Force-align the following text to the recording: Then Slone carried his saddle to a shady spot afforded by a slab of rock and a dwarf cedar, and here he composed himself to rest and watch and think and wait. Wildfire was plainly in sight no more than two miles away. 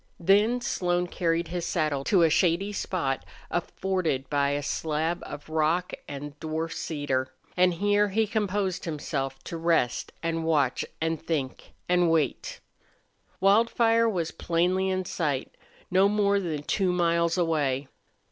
Then 0.19 0.61
Slone 0.61 1.05
carried 1.05 1.49
his 1.49 1.63
saddle 1.63 2.03
to 2.05 2.23
a 2.23 2.29
shady 2.31 2.73
spot 2.73 3.23
afforded 3.51 4.27
by 4.31 4.49
a 4.49 4.63
slab 4.63 5.21
of 5.27 5.47
rock 5.47 5.93
and 6.07 6.31
a 6.31 6.35
dwarf 6.43 6.73
cedar, 6.73 7.31
and 7.55 7.75
here 7.75 8.09
he 8.09 8.25
composed 8.25 8.85
himself 8.85 9.37
to 9.43 9.57
rest 9.57 10.11
and 10.23 10.43
watch 10.43 10.83
and 10.99 11.21
think 11.21 11.73
and 11.87 12.09
wait. 12.09 12.61
Wildfire 13.39 14.09
was 14.09 14.31
plainly 14.31 14.89
in 14.89 15.05
sight 15.05 15.55
no 15.91 16.09
more 16.09 16.39
than 16.39 16.63
two 16.63 16.91
miles 16.91 17.37
away. 17.37 17.87